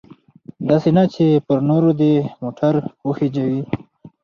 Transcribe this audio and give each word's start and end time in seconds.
داسې 0.69 0.89
نه 0.97 1.03
چې 1.13 1.25
پر 1.45 1.57
نورو 1.69 1.89
دې 1.99 2.13
موټر 2.41 2.73
وخیژوي. 3.07 3.61